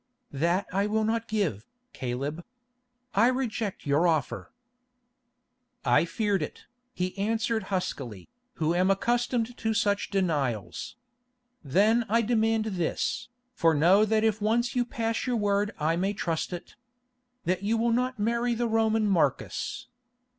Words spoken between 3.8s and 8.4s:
your offer." "I feared it," he answered huskily,